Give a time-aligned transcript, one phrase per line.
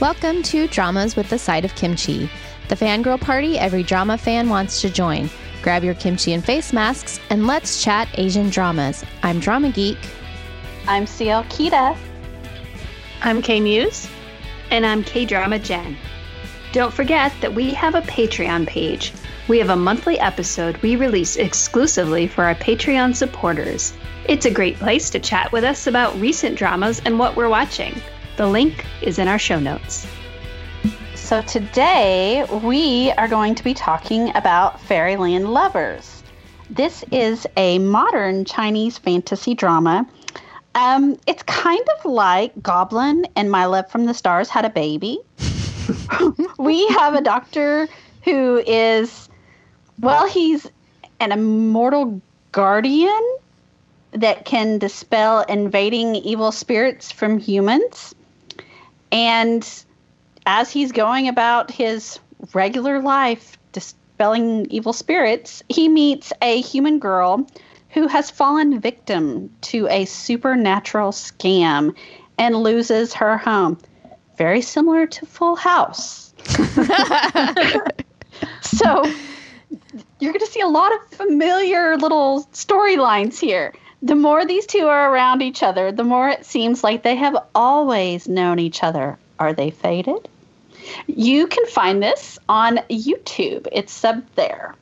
[0.00, 2.30] Welcome to Dramas with the Side of Kimchi,
[2.70, 5.28] the fangirl party every drama fan wants to join.
[5.60, 9.04] Grab your kimchi and face masks and let's chat Asian dramas.
[9.22, 9.98] I'm Drama Geek.
[10.88, 11.94] I'm CL Kita.
[13.20, 14.08] I'm K Muse.
[14.70, 15.98] And I'm K Drama Jen.
[16.72, 19.12] Don't forget that we have a Patreon page.
[19.48, 23.92] We have a monthly episode we release exclusively for our Patreon supporters.
[24.26, 28.00] It's a great place to chat with us about recent dramas and what we're watching.
[28.40, 30.06] The link is in our show notes.
[31.14, 36.22] So today we are going to be talking about Fairyland Lovers.
[36.70, 40.08] This is a modern Chinese fantasy drama.
[40.74, 45.18] Um, it's kind of like Goblin and My Love from the Stars had a baby.
[46.58, 47.88] we have a doctor
[48.24, 49.28] who is,
[49.98, 50.66] well, he's
[51.20, 53.36] an immortal guardian
[54.12, 58.14] that can dispel invading evil spirits from humans.
[59.12, 59.68] And
[60.46, 62.18] as he's going about his
[62.54, 67.46] regular life dispelling evil spirits, he meets a human girl
[67.90, 71.94] who has fallen victim to a supernatural scam
[72.38, 73.78] and loses her home.
[74.36, 76.32] Very similar to Full House.
[78.62, 79.04] so
[80.20, 83.74] you're going to see a lot of familiar little storylines here.
[84.02, 87.36] The more these two are around each other, the more it seems like they have
[87.54, 89.18] always known each other.
[89.38, 90.28] Are they faded?
[91.06, 93.68] You can find this on YouTube.
[93.72, 94.74] It's up there.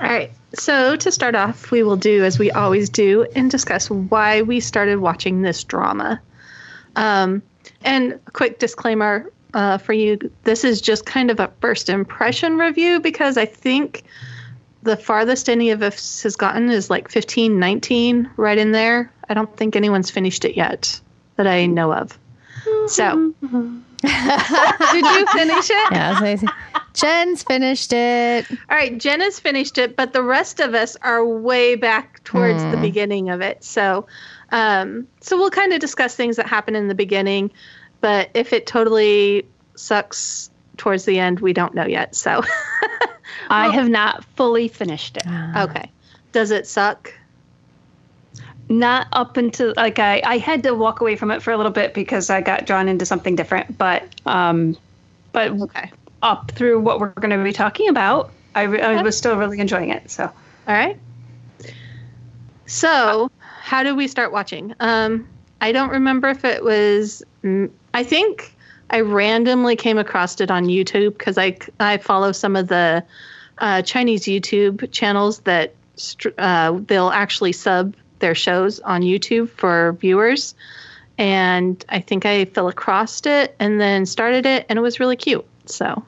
[0.00, 0.32] All right.
[0.54, 4.60] So, to start off, we will do as we always do and discuss why we
[4.60, 6.20] started watching this drama.
[6.96, 7.42] Um,
[7.84, 13.00] and quick disclaimer uh, for you this is just kind of a first impression review
[13.00, 14.04] because I think
[14.82, 19.12] the farthest any of us has gotten is like 15, 19, right in there.
[19.28, 21.00] I don't think anyone's finished it yet
[21.36, 22.18] that I know of.
[22.86, 23.52] So, did
[24.02, 25.92] you finish it?
[25.92, 26.36] Yeah,
[26.94, 28.50] Jen's finished it.
[28.50, 32.62] All right, Jen has finished it, but the rest of us are way back towards
[32.62, 32.70] mm.
[32.70, 32.82] the hmm.
[32.82, 33.64] beginning of it.
[33.64, 34.06] So,
[34.50, 37.50] um, so we'll kind of discuss things that happen in the beginning,
[38.00, 42.14] but if it totally sucks towards the end, we don't know yet.
[42.14, 42.42] So,
[43.48, 45.24] I have not fully finished it.
[45.26, 45.64] Ah.
[45.64, 45.90] Okay.
[46.32, 47.12] Does it suck?
[48.68, 51.72] Not up until like I, I had to walk away from it for a little
[51.72, 53.76] bit because I got drawn into something different.
[53.76, 54.76] But um,
[55.32, 55.90] but okay.
[56.22, 59.90] up through what we're going to be talking about, I, I was still really enjoying
[59.90, 60.10] it.
[60.10, 60.32] So all
[60.74, 60.98] right.
[62.66, 63.30] So
[63.60, 64.74] how did we start watching?
[64.80, 65.28] Um,
[65.60, 67.22] I don't remember if it was.
[67.94, 68.54] I think
[68.92, 73.02] I randomly came across it on YouTube because I I follow some of the
[73.58, 75.74] uh, Chinese YouTube channels that
[76.38, 80.54] uh, they'll actually sub their shows on YouTube for viewers.
[81.18, 85.16] And I think I fell across it and then started it, and it was really
[85.16, 85.46] cute.
[85.66, 86.04] So.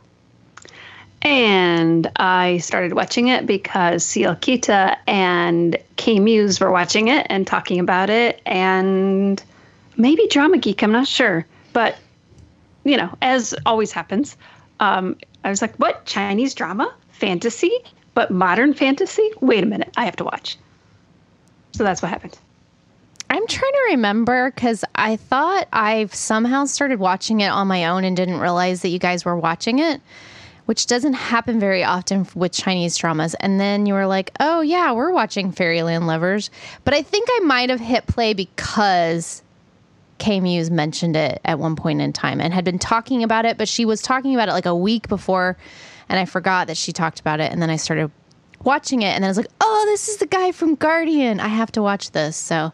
[1.23, 7.47] And I started watching it because CL Kita and K Muse were watching it and
[7.47, 9.43] talking about it, and
[9.97, 11.47] maybe Drama Geek, I'm not sure.
[11.73, 11.97] But,
[12.85, 14.37] you know, as always happens,
[14.81, 16.05] um, I was like, what?
[16.05, 16.95] Chinese drama?
[17.11, 17.73] Fantasy?
[18.15, 19.31] But modern fantasy?
[19.41, 19.93] Wait a minute.
[19.97, 20.59] I have to watch.
[21.73, 22.39] So that's what happened.
[23.31, 28.05] I'm trying to remember because I thought I somehow started watching it on my own
[28.05, 30.01] and didn't realize that you guys were watching it,
[30.67, 33.35] which doesn't happen very often with Chinese dramas.
[33.41, 36.51] And then you were like, oh, yeah, we're watching Fairyland Lovers.
[36.85, 39.43] But I think I might have hit play because
[40.19, 43.59] K Muse mentioned it at one point in time and had been talking about it,
[43.59, 45.57] but she was talking about it like a week before.
[46.09, 47.51] And I forgot that she talked about it.
[47.51, 48.11] And then I started
[48.63, 51.41] watching it, and then I was like, "Oh, this is the guy from Guardian.
[51.41, 52.73] I have to watch this." So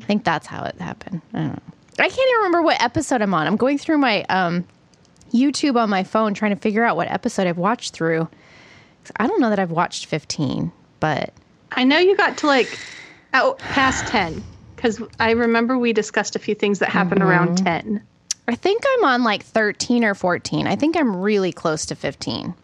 [0.00, 1.22] I think that's how it happened.
[1.34, 1.62] I don't know.
[1.98, 3.46] I can't even remember what episode I'm on.
[3.46, 4.64] I'm going through my um,
[5.32, 8.28] YouTube on my phone trying to figure out what episode I've watched through.
[9.16, 10.70] I don't know that I've watched 15,
[11.00, 11.32] but
[11.72, 12.78] I know you got to like
[13.32, 14.42] out past 10
[14.78, 17.30] because I remember we discussed a few things that happened mm-hmm.
[17.30, 18.00] around 10.
[18.46, 20.68] I think I'm on like 13 or 14.
[20.68, 22.54] I think I'm really close to 15.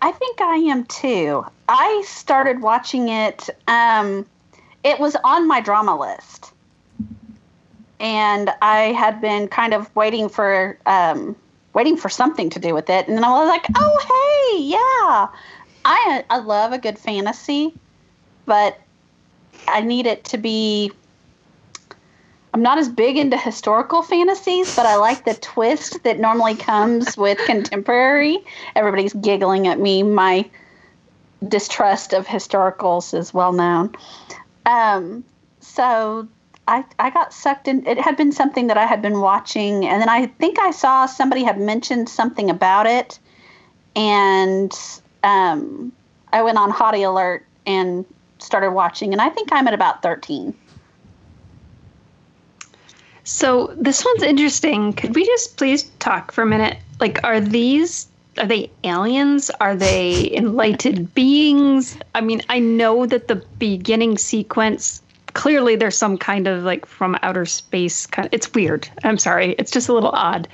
[0.00, 1.44] I think I am too.
[1.68, 3.50] I started watching it.
[3.66, 4.24] Um,
[4.84, 6.52] it was on my drama list,
[7.98, 11.34] and I had been kind of waiting for um,
[11.72, 15.28] waiting for something to do with it, and then I was like, "Oh, hey, yeah."
[15.84, 17.74] I I love a good fantasy,
[18.44, 18.78] but
[19.68, 20.92] I need it to be
[22.56, 27.14] I'm not as big into historical fantasies, but I like the twist that normally comes
[27.14, 28.38] with contemporary.
[28.74, 30.02] Everybody's giggling at me.
[30.02, 30.48] My
[31.46, 33.94] distrust of historicals is well known.
[34.64, 35.22] Um,
[35.60, 36.26] so
[36.66, 37.86] I, I got sucked in.
[37.86, 41.04] It had been something that I had been watching, and then I think I saw
[41.04, 43.18] somebody had mentioned something about it,
[43.94, 44.72] and
[45.22, 45.92] um,
[46.32, 48.06] I went on Hottie Alert and
[48.38, 50.54] started watching, and I think I'm at about 13.
[53.24, 54.92] So this one's interesting.
[54.92, 56.78] Could we just please talk for a minute?
[57.00, 58.06] Like, are these
[58.38, 59.50] are they aliens?
[59.60, 61.98] Are they enlightened beings?
[62.14, 65.02] I mean, I know that the beginning sequence
[65.36, 68.26] clearly there's some kind of like from outer space kind.
[68.26, 68.88] Of, it's weird.
[69.04, 69.54] I'm sorry.
[69.58, 70.48] It's just a little odd.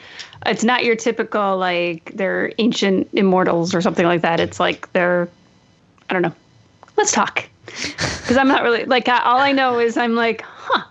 [0.46, 4.40] It's not your typical like they're ancient immortals or something like that.
[4.40, 5.28] It's like they're
[6.11, 6.35] I don't know.
[6.96, 10.84] Let's talk because I'm not really like all I know is I'm like, huh.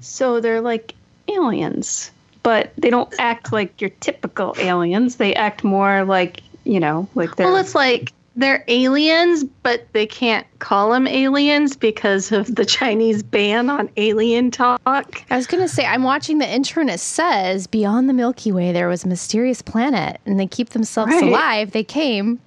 [0.00, 0.94] So they're like
[1.28, 2.10] aliens,
[2.42, 5.16] but they don't act like your typical aliens.
[5.16, 7.46] They act more like you know, like they're.
[7.46, 13.22] Well, it's like they're aliens, but they can't call them aliens because of the Chinese
[13.22, 14.80] ban on alien talk.
[14.86, 18.52] I was going to say, I'm watching the intro and it says, Beyond the Milky
[18.52, 21.24] Way, there was a mysterious planet, and they keep themselves Right.
[21.24, 21.72] alive.
[21.72, 22.38] They came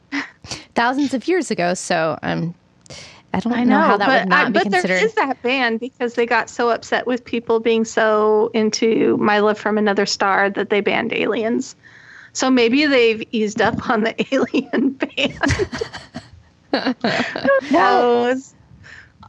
[0.76, 1.74] thousands of years ago.
[1.74, 2.56] So um,
[3.34, 5.04] I don't I know, know, how that but would not I, be but there considered.
[5.04, 9.58] is that ban because they got so upset with people being so into My Love
[9.58, 11.76] from Another Star that they banned aliens.
[12.34, 15.32] So maybe they've eased up on the alien ban.
[17.44, 18.54] Who knows?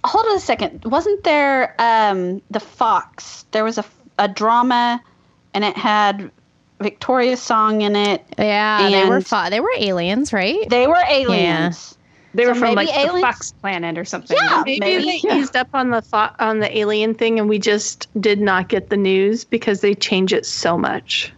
[0.05, 0.85] Hold on a second.
[0.85, 3.45] Wasn't there um, the Fox?
[3.53, 3.85] There was a,
[4.19, 5.03] a drama,
[5.55, 6.31] and it had
[6.81, 8.25] Victoria Song in it.
[8.39, 10.69] yeah, they were fa- they were aliens, right?
[10.69, 11.97] They were aliens.
[12.35, 14.37] They were from maybe like the Fox planet or something.
[14.41, 15.37] Yeah, Maybe, Maybe, they yeah.
[15.37, 18.89] eased up on the fo- on the alien thing, and we just did not get
[18.91, 21.33] the news because they change it so much.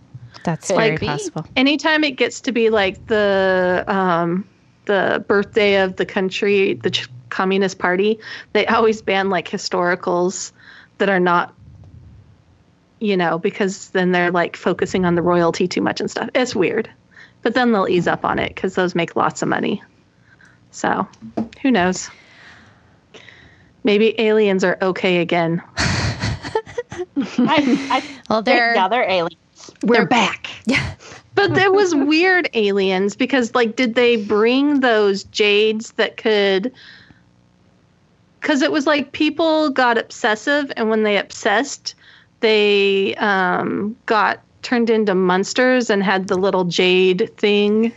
[0.45, 1.07] That's Could very be.
[1.07, 1.47] possible.
[1.57, 4.47] anytime it gets to be like the um
[4.85, 8.19] the birthday of the country the Ch- communist party
[8.53, 10.53] they always ban like historicals
[10.99, 11.55] that are not
[13.01, 16.55] you know because then they're like focusing on the royalty too much and stuff it's
[16.55, 16.91] weird
[17.41, 19.83] but then they'll ease up on it because those make lots of money
[20.75, 21.07] so
[21.63, 22.11] who knows
[23.85, 25.63] maybe aliens are okay again
[27.17, 29.39] I, I Well, they're yeah, they're aliens.
[29.83, 30.49] We're back.
[30.67, 30.95] yeah.
[31.35, 36.73] But there was weird aliens because, like, did they bring those jades that could?
[38.41, 41.95] Because it was like people got obsessive, and when they obsessed,
[42.41, 47.93] they um, got turned into monsters and had the little jade thing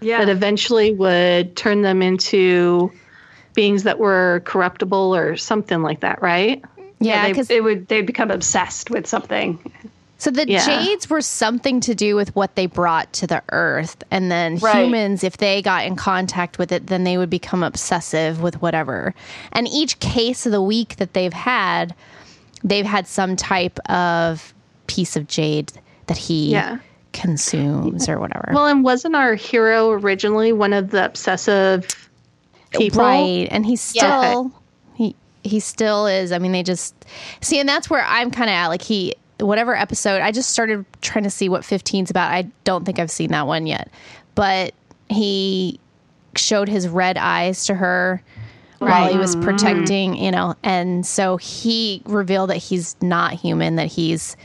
[0.00, 0.18] Yeah.
[0.24, 2.92] that eventually would turn them into
[3.54, 6.62] beings that were corruptible or something like that, right?
[7.00, 9.58] Yeah, they, because it would they'd become obsessed with something.
[10.18, 10.64] So the Yeah.
[10.64, 14.02] jades were something to do with what they brought to the earth.
[14.10, 14.84] And then Right.
[14.84, 19.14] humans, if they got in contact with it, then they would become obsessive with whatever.
[19.52, 21.94] And each case of the week that they've had,
[22.64, 24.54] they've had some type of
[24.86, 25.72] piece of jade
[26.06, 26.78] that he Yeah.
[27.16, 28.50] Consumes or whatever.
[28.52, 31.88] Well, and wasn't our hero originally one of the obsessive
[32.70, 33.02] people?
[33.02, 33.48] Right.
[33.50, 34.20] And he's Yeah.
[34.20, 34.52] still
[34.94, 36.30] he he still is.
[36.30, 36.94] I mean, they just
[37.40, 40.84] see and that's where I'm kind of at like he whatever episode I just started
[41.02, 42.30] trying to see what 15's about.
[42.30, 43.90] I don't think I've seen that one yet.
[44.34, 44.74] But
[45.08, 45.80] he
[46.36, 48.22] showed his red eyes to her
[48.78, 49.42] while he was mm.
[49.42, 54.36] protecting, you know, and so he revealed that he's not human, that he's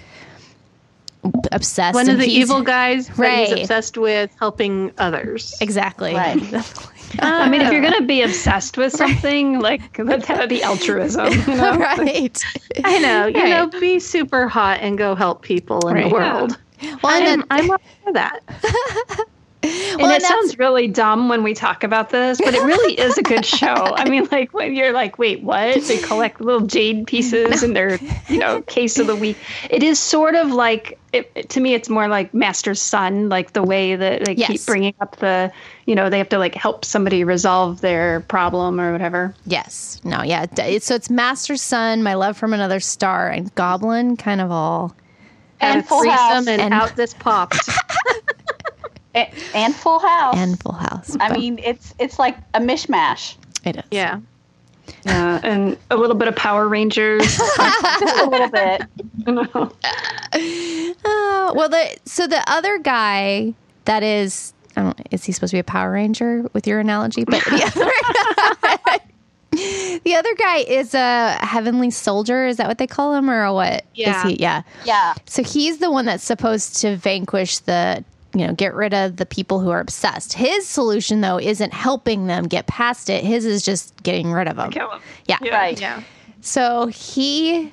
[1.51, 1.95] obsessed.
[1.95, 3.47] One of the evil guys that Right.
[3.49, 5.55] he's obsessed with helping others.
[5.61, 6.13] Exactly.
[6.15, 6.41] Right.
[7.19, 11.31] I mean, if you're gonna be obsessed with something, like let that be altruism.
[11.33, 11.77] You know?
[11.77, 12.41] right.
[12.83, 16.05] I know, you know, be super hot and go help people in Right.
[16.09, 16.57] the world.
[17.03, 19.25] Well, and I'm, then- I'm all for that.
[19.91, 23.00] and Well, it and sounds really dumb when we talk about this, but it really
[23.00, 23.68] is a good show.
[23.96, 25.82] I mean, like when you're like, wait, what?
[25.84, 29.38] They collect little jade pieces in their, you know, case of the week.
[29.70, 33.63] It is sort of like, it, to me, it's more like Master's Sun, like the
[33.63, 34.48] way that they Yes.
[34.50, 35.51] keep bringing up the,
[35.86, 39.36] you know, they have to like help somebody resolve their problem or whatever.
[39.46, 40.01] Yes.
[40.03, 40.46] No, yeah.
[40.48, 44.50] D- it's- So it's Master's Sun, My Love from Another Star, and Goblin kind of
[44.51, 44.96] all.
[45.63, 46.48] And Full threesome House.
[46.48, 47.70] and, And- out this popped.
[49.13, 50.36] And, and Full House.
[50.38, 51.15] And Full House.
[51.20, 53.36] I but mean, it's it's like a mishmash.
[53.65, 53.84] it is.
[53.91, 54.20] yeah.
[55.06, 57.39] Yeah, and a little bit of Power Rangers.
[57.60, 58.82] a little bit.
[59.25, 59.72] you know.
[61.06, 63.53] Oh, well, the so the other guy
[63.86, 67.24] that is, I don't, is he supposed to be a Power Ranger with your analogy?
[67.25, 69.00] But the other,
[70.03, 72.46] the other guy is a heavenly soldier.
[72.48, 73.86] Is that what they call him, or what?
[73.96, 74.27] Yeah.
[74.27, 74.36] he?
[74.36, 74.63] Yeah.
[74.86, 75.13] Yeah.
[75.25, 79.25] So he's the one that's supposed to vanquish the, you know, get rid of the
[79.25, 80.33] people who are obsessed.
[80.33, 83.23] His solution, though, isn't helping them get past it.
[83.23, 84.71] His is just getting rid of them.
[84.71, 85.01] Kill 'em.
[85.25, 85.38] Yeah.
[85.50, 85.79] Right.
[85.79, 86.01] Yeah.
[86.41, 87.71] So he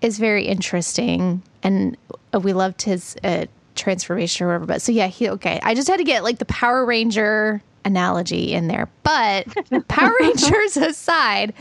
[0.00, 1.96] is very interesting, and
[2.42, 4.66] we loved his uh, transformation or whatever.
[4.66, 5.60] But so yeah, he okay.
[5.62, 8.88] I just had to get like the Power Ranger analogy in there.
[9.02, 9.46] But
[9.88, 11.54] Power Rangers aside,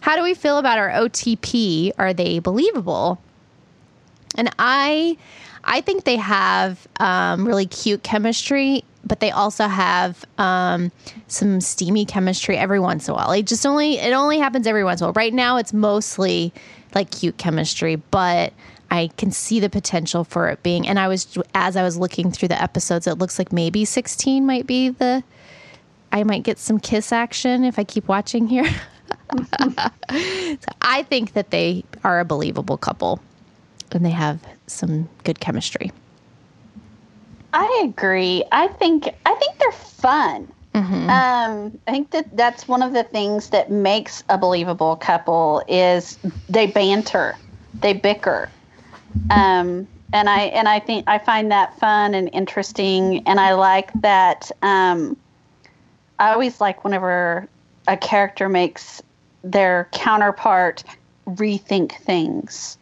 [0.00, 1.92] how do we feel about our OTP?
[1.98, 3.20] Are they believable?
[4.36, 5.16] And I,
[5.64, 10.92] I think they have um, really cute chemistry, but they also have um,
[11.28, 13.32] some steamy chemistry every once in a while.
[13.32, 15.14] It just only it only happens every once in a while.
[15.14, 16.52] Right now, it's mostly
[16.94, 18.52] like cute chemistry, but
[18.90, 20.86] I can see the potential for it being.
[20.86, 24.46] And I was as I was looking through the episodes, it looks like maybe sixteen
[24.46, 25.22] might be the.
[26.12, 28.68] I might get some kiss action if I keep watching here.
[29.60, 33.20] so I think that they are a believable couple
[33.90, 35.92] and they have some good chemistry.
[37.52, 38.44] I agree.
[38.50, 40.52] I think I think they're fun.
[40.74, 41.08] Mm-hmm.
[41.08, 46.18] Um, I think that that's one of the things that makes a believable couple is
[46.48, 47.36] they banter,
[47.80, 48.48] they bicker,
[49.30, 53.92] um, and I and I think I find that fun and interesting, and I like
[54.02, 54.50] that.
[54.62, 55.16] Um,
[56.18, 57.48] I always like whenever
[57.86, 59.00] a character makes
[59.44, 60.82] their counterpart
[61.26, 62.78] rethink things.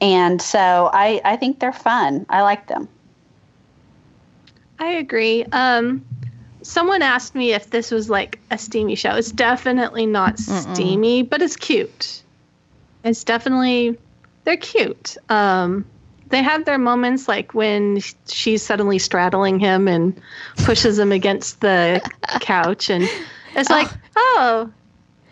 [0.00, 2.26] And so I, I think they're fun.
[2.28, 2.88] I like them.
[4.78, 5.44] I agree.
[5.44, 6.04] Um,
[6.62, 9.14] someone asked me if this was like a steamy show.
[9.14, 11.30] It's definitely not steamy, Mm-mm.
[11.30, 12.22] but it's cute.
[13.04, 13.98] It's definitely
[14.44, 15.16] they're cute.
[15.28, 15.86] Um,
[16.28, 20.20] they have their moments like when she's suddenly straddling him and
[20.58, 22.02] pushes him against the
[22.40, 23.08] couch and
[23.54, 24.70] it's like, oh,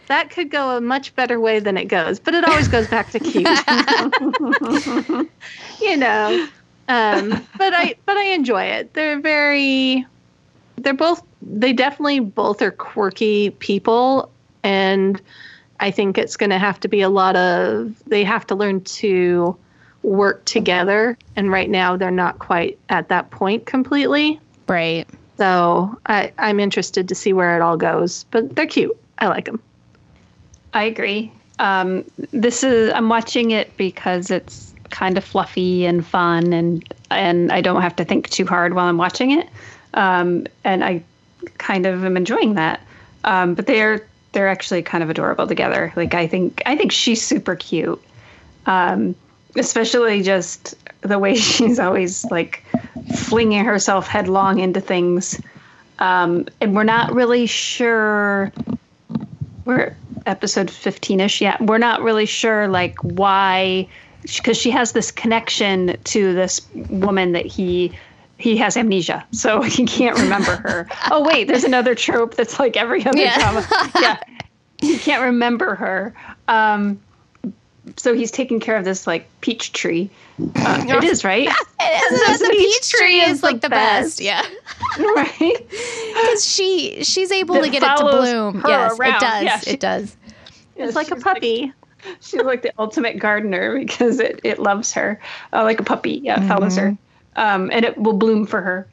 [0.09, 3.11] that could go a much better way than it goes, but it always goes back
[3.11, 3.47] to cute.
[5.81, 6.49] you know.
[6.89, 8.95] Um, but I but I enjoy it.
[8.95, 10.07] They're very
[10.77, 14.31] they're both they definitely both are quirky people
[14.63, 15.21] and
[15.81, 18.83] I think it's going to have to be a lot of they have to learn
[18.83, 19.57] to
[20.03, 24.41] work together and right now they're not quite at that point completely.
[24.69, 25.07] Right.
[25.37, 28.97] So I, I'm interested to see where it all goes, but they're cute.
[29.19, 29.61] I like them.
[30.75, 31.33] I agree.
[31.61, 37.53] Um, this is I'm watching it because it's kind of fluffy and fun, and and
[37.53, 39.49] I don't have to think too hard while I'm watching it,
[39.95, 41.03] um, and I
[41.59, 42.81] kind of am enjoying that.
[43.23, 45.93] Um, but they're they're actually kind of adorable together.
[45.95, 48.03] Like I think I think she's super cute,
[48.67, 49.15] um,
[49.57, 52.65] especially just the way she's always like
[53.17, 55.41] flinging herself headlong into things,
[56.01, 58.53] um, and we're not really sure.
[59.65, 61.61] We're episode 15ish yet.
[61.61, 63.89] We're not really sure like why
[64.23, 67.93] because she has this connection to this woman that he
[68.39, 70.89] he has amnesia so he can't remember her.
[71.11, 73.39] Oh wait there's another trope that's like every other yeah.
[73.39, 74.19] drama yeah.
[74.79, 76.15] He can't remember her.
[76.49, 77.01] Um
[77.97, 80.11] so he's taking care of this like peach tree.
[80.39, 81.49] Uh, it is right.
[81.81, 82.39] it is.
[82.39, 84.19] The, the peach, peach tree is, is like the best.
[84.19, 84.21] best.
[84.21, 84.43] Yeah.
[84.99, 85.67] right.
[85.69, 88.63] Because she she's able that to get it to bloom.
[88.67, 89.15] Yes, around.
[89.15, 89.45] it does.
[89.45, 90.17] Yeah, she, it does.
[90.77, 91.63] It's like a puppy.
[91.63, 95.21] Like, she's like the ultimate gardener because it, it loves her
[95.53, 96.21] uh, like a puppy.
[96.23, 96.49] Yeah, mm-hmm.
[96.49, 96.97] follows her,
[97.37, 98.87] um, and it will bloom for her.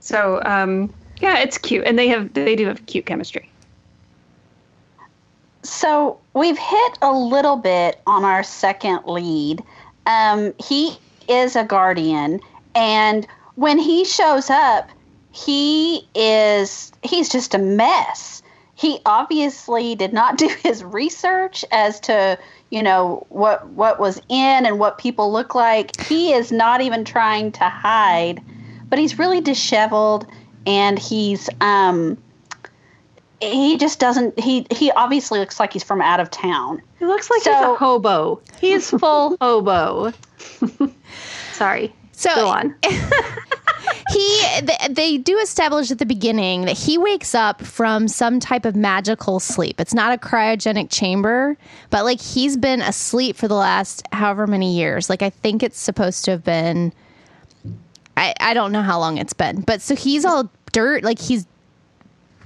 [0.00, 3.50] So um, yeah, it's cute, and they have they do have cute chemistry.
[5.64, 9.62] So we've hit a little bit on our second lead.
[10.06, 12.40] Um, he is a guardian,
[12.74, 14.90] and when he shows up,
[15.32, 18.42] he is he's just a mess.
[18.74, 22.38] He obviously did not do his research as to
[22.70, 25.98] you know what what was in and what people look like.
[26.02, 28.42] He is not even trying to hide,
[28.90, 30.26] but he's really disheveled
[30.66, 32.18] and he's um
[33.50, 36.82] he just doesn't he he obviously looks like he's from out of town.
[36.98, 38.40] He looks like so, he's a hobo.
[38.60, 40.12] He's full hobo.
[41.52, 41.94] Sorry.
[42.12, 42.74] So go on.
[44.10, 44.42] he
[44.90, 49.40] they do establish at the beginning that he wakes up from some type of magical
[49.40, 49.80] sleep.
[49.80, 51.56] It's not a cryogenic chamber
[51.90, 55.10] but like he's been asleep for the last however many years.
[55.10, 56.92] Like i think it's supposed to have been
[58.16, 61.46] I, I don't know how long it's been but so he's all dirt like he's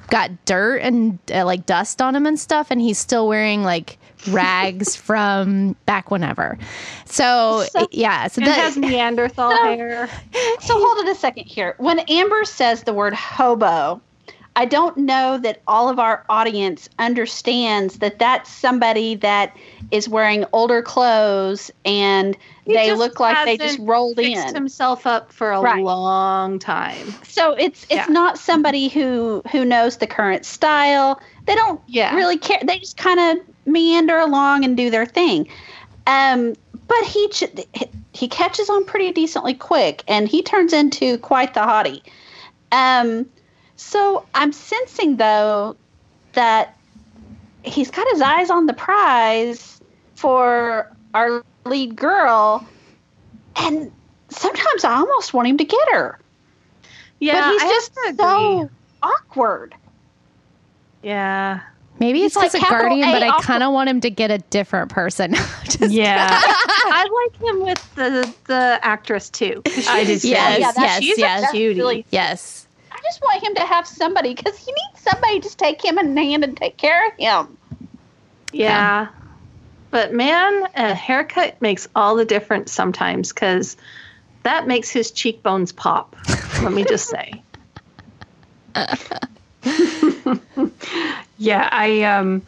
[0.08, 3.98] got dirt and uh, like dust on him and stuff, and he's still wearing like
[4.28, 6.58] rags from back whenever.
[7.04, 10.08] So, so yeah, so that has Neanderthal so, hair.
[10.60, 11.74] So hold it a second here.
[11.78, 14.00] When Amber says the word hobo,
[14.56, 19.56] I don't know that all of our audience understands that that's somebody that
[19.92, 22.36] is wearing older clothes and
[22.68, 24.54] he they look like they just rolled in.
[24.54, 25.82] himself up for a right.
[25.82, 27.14] long time.
[27.22, 28.06] So it's it's yeah.
[28.10, 31.18] not somebody who who knows the current style.
[31.46, 32.14] They don't yeah.
[32.14, 32.60] really care.
[32.62, 35.48] They just kind of meander along and do their thing.
[36.06, 36.54] Um,
[36.86, 37.66] but he ch-
[38.12, 42.02] he catches on pretty decently quick, and he turns into quite the hottie.
[42.70, 43.24] Um,
[43.76, 45.74] so I'm sensing though
[46.34, 46.76] that
[47.62, 49.80] he's got his eyes on the prize
[50.16, 52.66] for our lead girl,
[53.56, 53.90] and
[54.30, 56.18] sometimes I almost want him to get her.
[57.20, 58.70] Yeah, but he's I just have to so
[59.02, 59.74] awkward.
[61.02, 61.60] Yeah.
[62.00, 64.38] Maybe it's like a guardian, A but I kind of want him to get a
[64.38, 65.34] different person.
[65.80, 66.28] Yeah.
[66.44, 69.62] I like him with the the actress too.
[69.64, 70.28] 'cause I she's- did too.
[70.30, 71.48] Yes, yeah, that's, yes, she's yes.
[71.48, 71.78] A cutie.
[71.80, 72.66] Really- Yes.
[72.90, 76.16] I just want him to have somebody because he needs somebody to take him in
[76.16, 77.56] hand and take care of him.
[78.52, 79.08] Yeah.
[79.90, 83.76] But man, a haircut makes all the difference sometimes because
[84.42, 86.16] that makes his cheekbones pop.
[86.62, 87.42] Let me just say.
[91.38, 92.42] Yeah, I um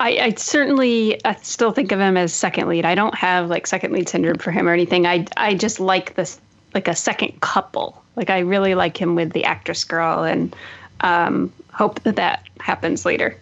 [0.00, 2.84] I, I certainly I still think of him as second lead.
[2.84, 5.06] I don't have like second lead syndrome for him or anything.
[5.06, 6.40] I I just like this
[6.72, 8.02] like a second couple.
[8.16, 10.56] Like I really like him with the actress girl and
[11.02, 13.36] um hope that that happens later.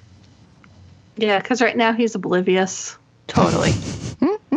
[1.16, 2.96] Yeah, because right now he's oblivious.
[3.26, 3.72] Totally.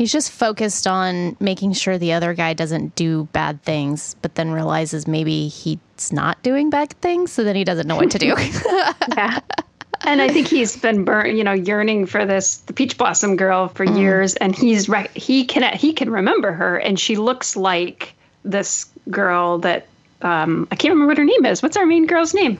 [0.00, 4.50] He's just focused on making sure the other guy doesn't do bad things, but then
[4.50, 8.34] realizes maybe he's not doing bad things, so then he doesn't know what to do.
[9.14, 9.40] Yeah.
[10.06, 13.68] and I think he's been burnt, you know, yearning for this the peach blossom girl
[13.68, 18.14] for years, and he's rec- he can he can remember her, and she looks like
[18.42, 19.86] this girl that
[20.22, 21.62] um, I can't remember what her name is.
[21.62, 22.58] What's our main girl's name?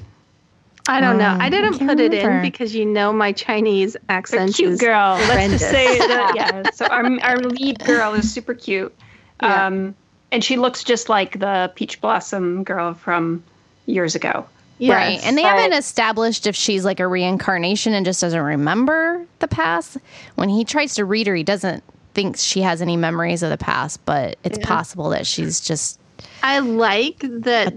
[0.89, 1.29] I don't know.
[1.29, 4.55] Um, I I didn't can't put it in because you know my Chinese The accent
[4.55, 5.17] cute is girl.
[5.29, 6.33] Let's just say that.
[6.35, 6.63] Yeah.
[6.75, 8.95] So our our lead girl is super cute,
[9.43, 9.67] Yeah.
[9.67, 9.95] um,
[10.33, 13.43] and she looks just like the peach blossom girl from
[13.87, 14.47] years ago.
[14.79, 15.27] Yes, right.
[15.27, 15.59] And they right.
[15.59, 19.99] haven't established if she's like a reincarnation and just doesn't remember the past.
[20.37, 23.59] When he tries to read her, he doesn't think she has any memories of the
[23.59, 26.01] past, but it's possible that she's just
[26.43, 27.75] I like that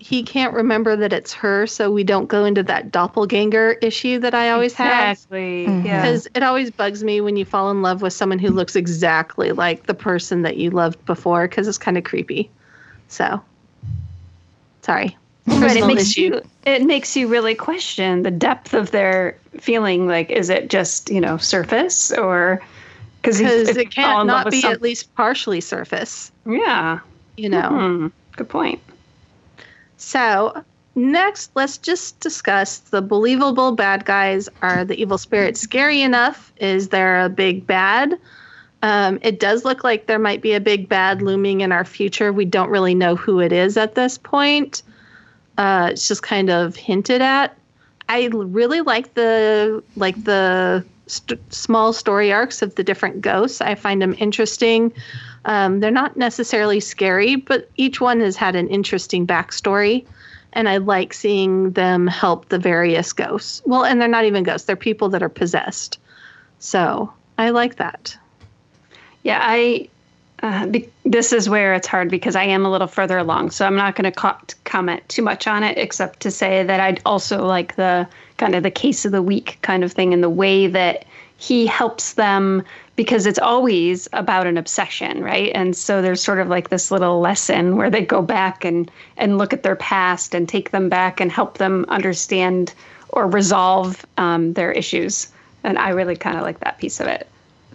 [0.00, 4.34] he can't remember that it's her, so we don't go into that doppelganger issue that
[4.34, 5.12] I always have.
[5.12, 5.66] Exactly.
[5.68, 5.84] Mhm.
[5.84, 6.00] Yeah.
[6.00, 9.52] Because it always bugs me when you fall in love with someone who looks exactly
[9.52, 12.50] like the person that you loved before, because it's kind of creepy.
[13.08, 13.42] So,
[14.80, 15.16] sorry.
[15.46, 16.20] Right, it makes issue.
[16.20, 20.06] you it makes you really question the depth of their feeling.
[20.06, 22.62] Like, is it just you know surface or
[23.20, 27.00] because Because it can't not be at least partially surface, yeah.
[27.36, 27.68] you know.
[27.68, 28.80] Hmm, good point.
[30.00, 34.48] So, next, let's just discuss the believable bad guys.
[34.62, 36.54] Are the evil spirits scary enough?
[36.56, 38.18] Is there a big bad?
[38.82, 42.32] Um, it does look like there might be a big bad looming in our future.
[42.32, 44.82] We don't really know who it is at this point.
[45.58, 47.58] Uh, it's just kind of hinted at.
[48.08, 53.60] I really like the like the st- small story arcs of the different ghosts.
[53.60, 54.92] I find them interesting.
[55.44, 60.06] Um, they're not necessarily scary, but each one has had an interesting backstory.
[60.52, 63.62] And I like seeing them help the various ghosts.
[63.64, 65.98] Well, and they're not even ghosts, they're people that are possessed.
[66.58, 68.16] So I like that.
[69.22, 69.88] Yeah, I.
[70.42, 73.66] Uh, be, this is where it's hard because I am a little further along, so
[73.66, 77.02] I'm not going to co- comment too much on it, except to say that I'd
[77.04, 80.30] also like the kind of the case of the week kind of thing, and the
[80.30, 81.04] way that
[81.36, 82.62] he helps them
[82.96, 85.52] because it's always about an obsession, right?
[85.54, 89.36] And so there's sort of like this little lesson where they go back and and
[89.36, 92.72] look at their past and take them back and help them understand
[93.10, 95.28] or resolve um, their issues,
[95.64, 97.28] and I really kind of like that piece of it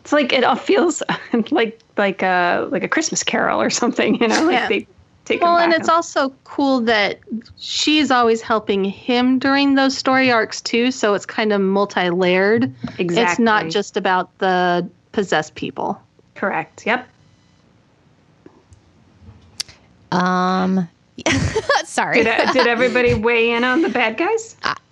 [0.06, 1.02] it's like it all feels
[1.52, 4.46] like like a like a Christmas Carol or something, you know.
[4.46, 4.68] Like Yeah.
[4.70, 4.88] they
[5.26, 7.20] take Well, and back it's also cool that
[7.58, 10.92] she's always helping him during those story arcs too.
[10.92, 12.72] So it's kind of multi layered.
[13.00, 13.24] exactly.
[13.32, 16.00] It's not just about the possessed people.
[16.36, 16.86] correct.
[16.86, 17.08] Yep.
[20.12, 20.88] um
[21.86, 22.24] sorry.
[22.24, 24.56] Did did everybody weigh in on the bad guys?
[24.64, 24.85] I don't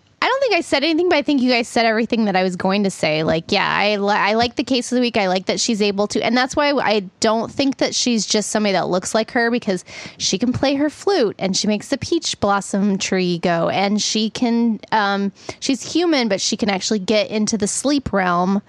[0.44, 2.84] think I said anything, but I think you guys said everything that I was going
[2.84, 3.24] to say.
[3.24, 5.16] Like, yeah, I, li- I like the case of the week.
[5.16, 8.50] I like that she's able to, and that's why I don't think that she's just
[8.50, 9.86] somebody that looks like her because
[10.18, 14.30] she can play her flute and she makes the peach blossom tree go, and she
[14.30, 18.62] can, um, she's human, but she can actually get into the sleep realm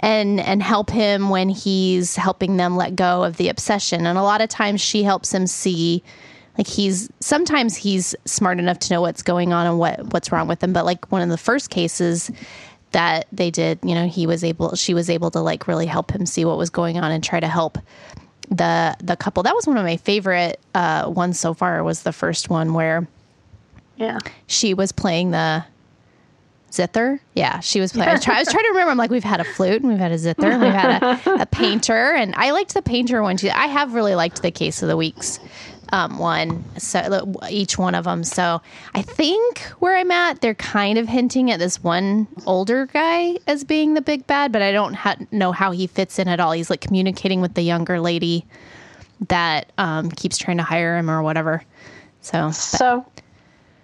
[0.00, 4.06] and and help him when he's helping them let go of the obsession.
[4.06, 6.02] And a lot of times she helps him see
[6.58, 10.46] like he's sometimes he's smart enough to know what's going on and what what's wrong
[10.48, 12.30] with him but like one of the first cases
[12.92, 16.12] that they did you know he was able she was able to like really help
[16.12, 17.78] him see what was going on and try to help
[18.50, 22.12] the the couple that was one of my favorite uh ones so far was the
[22.12, 23.06] first one where
[23.96, 24.18] Yeah.
[24.46, 25.64] she was playing the
[26.72, 27.20] zither.
[27.34, 28.08] Yeah, she was playing.
[28.10, 28.90] I, was try, I was trying to remember.
[28.90, 31.42] I'm like, we've had a flute and we've had a zither and we've had a,
[31.42, 32.12] a painter.
[32.12, 33.48] And I liked the painter one too.
[33.54, 35.38] I have really liked the case of the weeks
[35.92, 36.64] um, one.
[36.78, 38.24] So each one of them.
[38.24, 38.60] So
[38.94, 43.64] I think where I'm at, they're kind of hinting at this one older guy as
[43.64, 46.52] being the big bad, but I don't ha- know how he fits in at all.
[46.52, 48.46] He's like communicating with the younger lady
[49.28, 51.62] that um, keeps trying to hire him or whatever.
[52.20, 53.04] So, so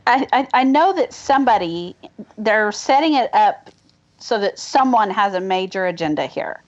[0.07, 1.95] I, I, I know that somebody
[2.39, 3.71] they're setting it up
[4.19, 6.63] so that someone has a major agenda here.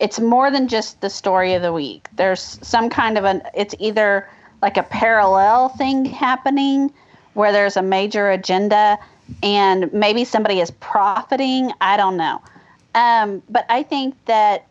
[0.00, 2.08] It's more than just the story of the week.
[2.14, 4.28] There's some kind of an it's either
[4.62, 6.92] like a parallel thing happening
[7.34, 8.98] where there's a major agenda
[9.42, 11.72] and maybe somebody is profiting.
[11.80, 12.40] I don't know.
[12.94, 14.66] Um, but I think that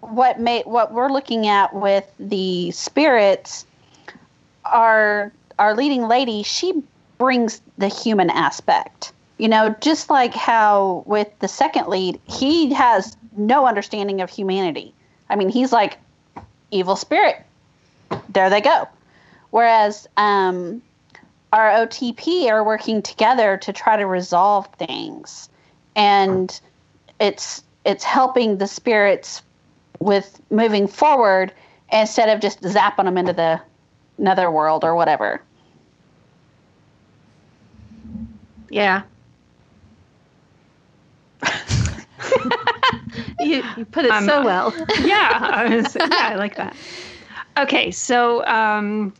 [0.00, 3.66] what may what we're looking at with the spirits,
[4.64, 6.82] our our leading lady, she
[7.16, 9.12] brings the human aspect.
[9.38, 14.92] You know, just like how with the second lead, he has no understanding of humanity.
[15.30, 15.98] I mean, he's like
[16.70, 17.44] evil spirit.
[18.28, 18.88] There they go.
[19.50, 20.82] Whereas um,
[21.52, 25.48] our OTP are working together to try to resolve things,
[25.96, 26.60] and
[27.20, 29.42] it's it's helping the spirits
[29.98, 31.52] with moving forward
[31.90, 33.60] instead of just zapping them into the
[34.18, 35.40] netherworld or whatever.
[38.70, 39.02] Yeah.
[43.40, 44.74] you, you put it um, so well.
[45.00, 46.76] yeah, I was, yeah, I like that.
[47.56, 49.14] Okay, so um,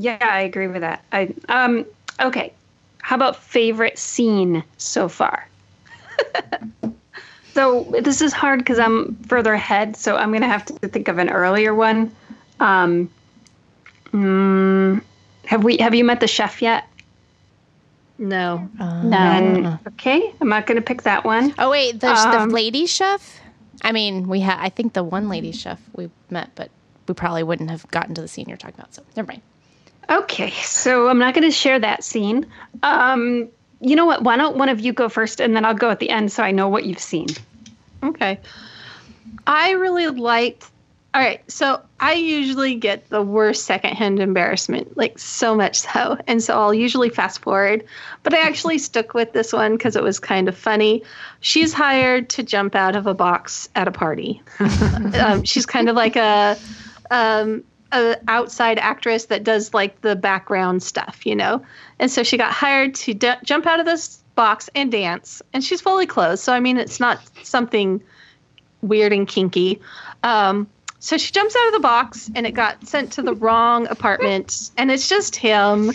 [0.00, 1.04] yeah, I agree with that.
[1.12, 1.84] I um,
[2.20, 2.52] okay.
[3.02, 5.48] How about favorite scene so far?
[7.54, 11.18] so this is hard because I'm further ahead, so I'm gonna have to think of
[11.18, 12.14] an earlier one.
[12.60, 13.10] Um,
[14.12, 15.02] mm,
[15.46, 15.76] have we?
[15.78, 16.86] Have you met the chef yet?
[18.18, 18.68] No.
[18.78, 19.78] Uh, no.
[19.88, 21.54] okay, I'm not going to pick that one.
[21.58, 23.40] Oh wait, the, um, the lady chef.
[23.82, 24.58] I mean, we had.
[24.60, 26.70] I think the one lady chef we met, but
[27.08, 28.94] we probably wouldn't have gotten to the scene you're talking about.
[28.94, 29.42] So never mind.
[30.10, 32.46] Okay, so I'm not going to share that scene.
[32.82, 33.48] Um,
[33.80, 34.22] you know what?
[34.22, 36.42] Why don't one of you go first, and then I'll go at the end, so
[36.42, 37.28] I know what you've seen.
[38.02, 38.40] Okay.
[39.46, 40.70] I really liked
[41.12, 41.42] all right.
[41.50, 46.16] So I usually get the worst secondhand embarrassment, like so much so.
[46.28, 47.84] And so I'll usually fast forward.
[48.22, 51.02] But I actually stuck with this one because it was kind of funny.
[51.40, 54.40] She's hired to jump out of a box at a party.
[55.20, 56.56] um, she's kind of like a,
[57.10, 61.64] um, a outside actress that does like the background stuff, you know?
[61.98, 65.42] And so she got hired to d- jump out of this box and dance.
[65.52, 66.40] And she's fully clothed.
[66.40, 68.02] So, I mean, it's not something
[68.82, 69.80] weird and kinky.
[70.22, 73.86] Um, so she jumps out of the box and it got sent to the wrong
[73.88, 75.92] apartment and it's just him.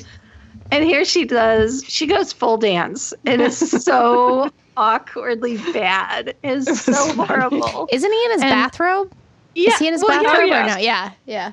[0.72, 3.14] And here she does, she goes full dance.
[3.26, 6.30] And It is so awkwardly bad.
[6.30, 7.88] It is so horrible.
[7.92, 9.14] Isn't he in his and, bathrobe?
[9.54, 9.70] Yeah.
[9.70, 10.78] Is he in his well, bathrobe yeah, or no?
[10.78, 11.12] Yeah.
[11.26, 11.52] Yeah.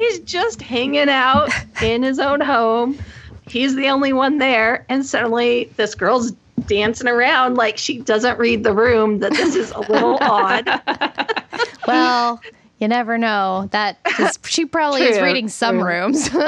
[0.00, 1.50] He's just hanging out
[1.82, 2.98] in his own home.
[3.46, 4.86] He's the only one there.
[4.88, 6.32] And suddenly this girl's
[6.66, 10.66] dancing around like she doesn't read the room, that this is a little odd.
[11.86, 12.40] well,
[12.78, 13.68] you never know.
[13.72, 13.98] That
[14.44, 15.88] she probably is reading some true.
[15.88, 16.30] rooms.
[16.30, 16.40] so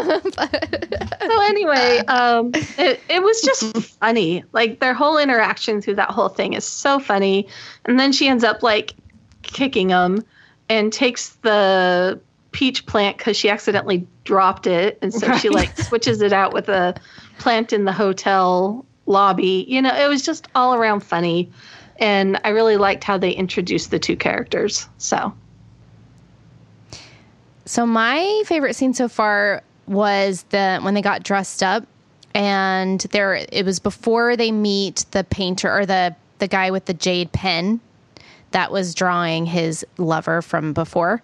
[1.43, 4.45] anyway, um, it it was just funny.
[4.53, 7.49] Like their whole interaction through that whole thing is so funny.
[7.85, 8.95] And then she ends up like
[9.43, 10.25] kicking him
[10.71, 12.19] and takes the
[12.53, 15.41] peach plant because she accidentally dropped it, and so right.
[15.41, 16.95] she like switches it out with a
[17.39, 19.65] plant in the hotel lobby.
[19.69, 21.51] You know, it was just all around funny.
[21.99, 24.89] And I really liked how they introduced the two characters.
[24.99, 25.33] So
[27.65, 31.87] so my favorite scene so far was the when they got dressed up
[32.35, 36.95] and there it was before they meet the painter or the the guy with the
[36.95, 37.81] jade pen
[38.51, 41.23] that was drawing his lover from before.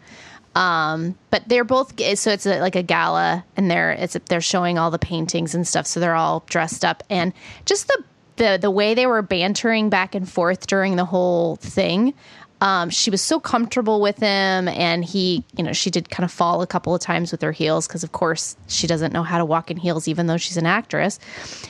[0.58, 4.76] Um, but they're both so it's a, like a gala and they're it's they're showing
[4.76, 5.86] all the paintings and stuff.
[5.86, 7.04] So they're all dressed up.
[7.08, 7.32] And
[7.64, 8.04] just the
[8.38, 12.12] the the way they were bantering back and forth during the whole thing
[12.60, 16.32] um, she was so comfortable with him and he you know she did kind of
[16.32, 19.38] fall a couple of times with her heels because of course she doesn't know how
[19.38, 21.18] to walk in heels even though she's an actress.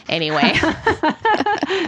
[0.08, 0.54] Anyway.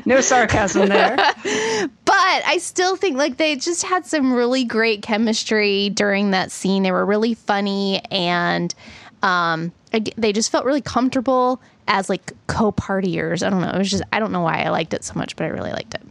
[0.04, 1.16] No sarcasm there.
[2.04, 6.82] But i still think like they just had some really great chemistry during that scene.
[6.82, 8.74] They were really funny and
[9.22, 9.72] um,
[10.16, 13.46] they just felt really comfortable as like co-partiers.
[13.46, 13.70] I don't know.
[13.70, 15.72] It was just i don't know why i liked it so much but i really
[15.72, 16.02] liked it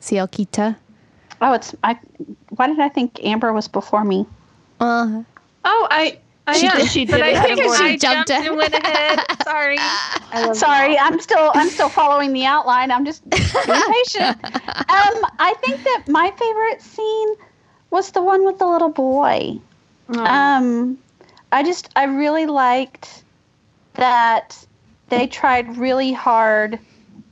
[0.00, 0.76] Cielquita?
[1.40, 1.98] Oh, it's I.
[2.50, 4.26] Why did I think Amber was before me?
[4.80, 5.22] Uh,
[5.64, 8.46] oh, I I She am, did- she but did I think she jumped jumped ahead.
[8.48, 9.20] and went ahead.
[9.44, 9.76] Sorry.
[10.32, 12.90] I love Sorry, I'm still I'm still following the outline.
[12.90, 14.36] I'm just being patient.
[14.44, 17.28] Um, I think that my favorite scene
[17.90, 19.58] was the one with the little boy.
[20.10, 20.98] Um,
[21.52, 23.24] I just I really liked
[23.94, 24.56] that
[25.08, 26.78] they tried really hard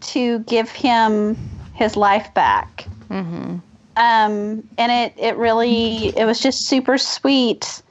[0.00, 1.36] to give him
[1.78, 2.86] his life back.
[3.08, 3.56] Mm-hmm.
[3.96, 7.82] Um, and it it really it was just super sweet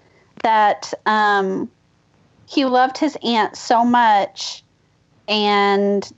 [0.43, 1.69] that um,
[2.47, 4.63] he loved his aunt so much,
[5.28, 6.10] and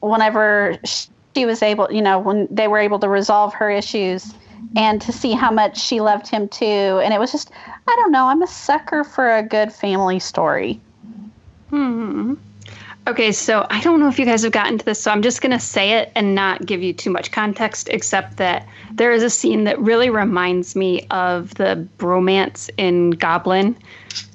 [0.00, 4.32] whenever she was able, you know, when they were able to resolve her issues,
[4.76, 7.50] and to see how much she loved him too, and it was just
[7.88, 10.80] I don't know, I'm a sucker for a good family story.
[11.70, 12.34] Hmm.
[13.06, 15.42] Okay, so I don't know if you guys have gotten to this, so I'm just
[15.42, 19.22] going to say it and not give you too much context, except that there is
[19.22, 23.76] a scene that really reminds me of the bromance in Goblin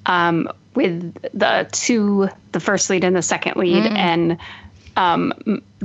[0.05, 4.37] um, with the two, the first lead and the second lead, and
[4.97, 5.33] um,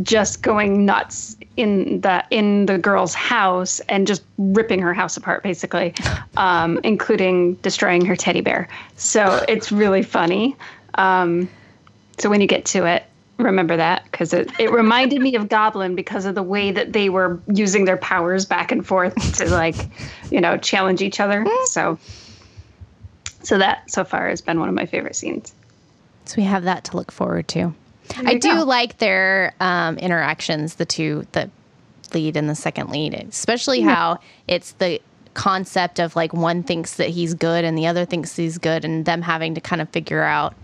[0.03, 5.43] just going nuts in the in the girl's house and just ripping her house apart,
[5.43, 5.95] basically,
[6.37, 8.69] um, including destroying her teddy bear.
[8.97, 10.55] So it's really funny.
[10.97, 11.49] Um,
[12.19, 13.05] so when you get to it,
[13.39, 17.09] remember that because it, it reminded me of Goblin because of the way that they
[17.09, 19.77] were using their powers back and forth to like,
[20.31, 21.45] you know, challenge each other.
[21.67, 21.99] So,
[23.43, 25.55] so that so far has been one of my favorite scenes.
[26.27, 27.75] So we have that to look forward to.
[28.17, 28.65] I do go.
[28.65, 31.51] like their um, interactions, the two, the
[32.13, 35.01] lead and the second lead, especially how it's the
[35.33, 39.05] concept of like one thinks that he's good and the other thinks he's good, and
[39.05, 40.55] them having to kind of figure out.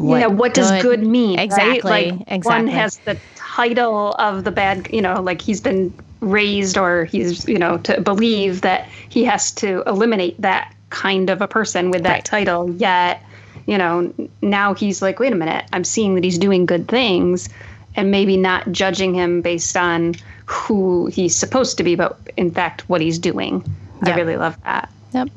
[0.00, 1.38] Yeah, what does good mean?
[1.38, 1.90] Exactly.
[1.90, 2.12] Right?
[2.12, 2.64] Like exactly.
[2.64, 7.46] one has the title of the bad, you know, like he's been raised or he's,
[7.46, 12.02] you know, to believe that he has to eliminate that kind of a person with
[12.04, 12.24] that Right.
[12.24, 12.70] title.
[12.72, 13.22] Yet,
[13.66, 17.48] you know, now he's like, wait a minute, I'm seeing that he's doing good things
[17.96, 20.14] and maybe not judging him based on
[20.46, 23.64] who he's supposed to be, but in fact, what he's doing.
[24.04, 24.14] Yeah.
[24.14, 24.90] I really love that.
[25.12, 25.28] Yep.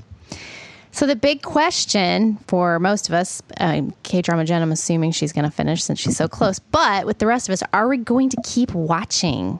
[0.97, 5.31] So the big question for most of us, um, K drama Jen, I'm assuming she's
[5.31, 6.57] going to finish since she's so close.
[6.57, 9.59] But with the rest of us, are we going to keep watching?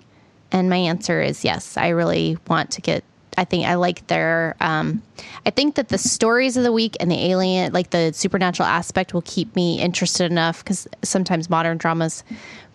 [0.52, 1.78] And my answer is yes.
[1.78, 3.04] I really want to get.
[3.38, 4.56] I think I like their.
[4.62, 5.04] Um,
[5.46, 9.14] I think that the stories of the week and the alien, like the supernatural aspect,
[9.14, 12.24] will keep me interested enough because sometimes modern dramas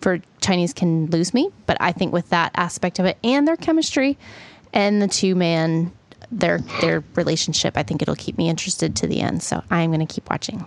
[0.00, 1.50] for Chinese can lose me.
[1.66, 4.16] But I think with that aspect of it and their chemistry
[4.72, 5.90] and the two man
[6.32, 9.42] their their relationship, I think it'll keep me interested to the end.
[9.42, 10.64] So I'm going to keep watching.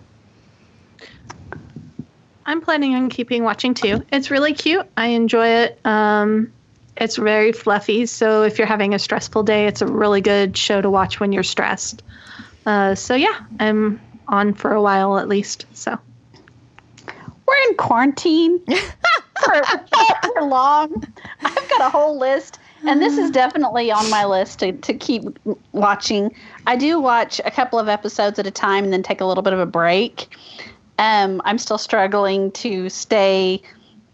[2.45, 4.05] I'm planning on keeping watching too.
[4.11, 4.85] It's really cute.
[4.95, 5.79] I enjoy it.
[5.83, 6.53] Um,
[6.95, 8.05] it's very fluffy.
[8.05, 11.31] So if you're having a stressful day, it's a really good show to watch when
[11.31, 12.03] you're stressed.
[12.65, 15.65] Uh, so yeah, I'm on for a while at least.
[15.73, 15.97] So
[17.47, 18.59] We're in quarantine
[19.43, 19.61] for
[20.33, 21.03] for long.
[21.41, 25.23] I've got a whole list, and this is definitely on my list to, to keep
[25.71, 26.33] watching.
[26.67, 29.43] I do watch a couple of episodes at a time and then take a little
[29.43, 30.27] bit of a break.
[30.97, 33.61] Um, I'm still struggling to stay.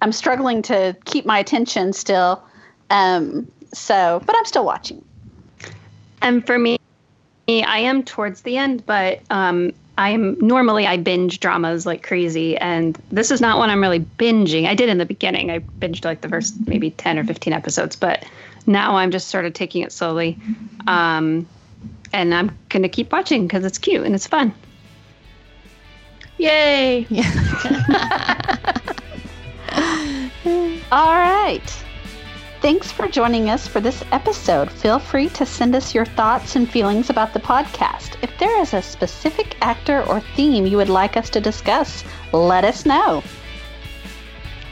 [0.02, 2.44] I'm struggling to keep my attention still.
[2.90, 5.04] Um, so, but I'm still watching.
[6.22, 6.78] And for me,
[7.48, 13.00] I am towards the end, but um, I'm normally I binge dramas like crazy, and
[13.12, 14.66] this is not one I'm really binging.
[14.68, 15.52] I did in the beginning.
[15.52, 18.26] I binged like the first maybe ten or fifteen episodes, but
[18.72, 20.40] now I'm just sort of taking it slowly,
[20.88, 21.48] um,
[22.14, 24.54] and I'm gonna keep watching because it's cute and it's fun.
[26.38, 27.08] yay!
[30.92, 31.84] All right.
[32.62, 34.70] Thanks for joining us for this episode.
[34.70, 38.18] Feel free to send us your thoughts and feelings about the podcast.
[38.22, 42.64] If there is a specific actor or theme you would like us to discuss, let
[42.64, 43.24] us know.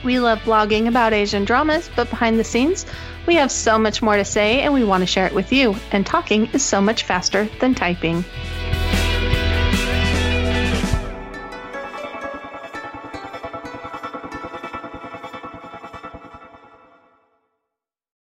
[0.04, 2.86] We love blogging about Asian dramas, but behind the scenes,
[3.30, 5.76] we have so much more to say and we want to share it with you.
[5.92, 8.26] And talking is so much faster than typing.